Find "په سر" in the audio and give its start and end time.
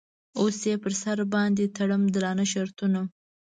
0.83-1.19